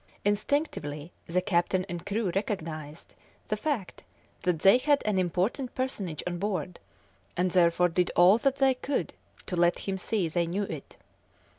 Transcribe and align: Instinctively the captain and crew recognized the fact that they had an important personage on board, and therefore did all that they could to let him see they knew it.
Instinctively 0.25 1.11
the 1.27 1.41
captain 1.41 1.85
and 1.87 2.03
crew 2.03 2.31
recognized 2.33 3.13
the 3.49 3.55
fact 3.55 4.03
that 4.41 4.57
they 4.61 4.79
had 4.79 5.03
an 5.05 5.19
important 5.19 5.75
personage 5.75 6.23
on 6.25 6.39
board, 6.39 6.79
and 7.37 7.51
therefore 7.51 7.87
did 7.89 8.09
all 8.15 8.39
that 8.39 8.55
they 8.55 8.73
could 8.73 9.13
to 9.45 9.55
let 9.55 9.85
him 9.87 9.99
see 9.99 10.27
they 10.27 10.47
knew 10.47 10.63
it. 10.63 10.97